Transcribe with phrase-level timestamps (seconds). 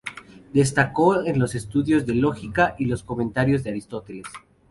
[0.51, 4.25] Destacó en los estudios de lógica y en los comentarios a Aristóteles.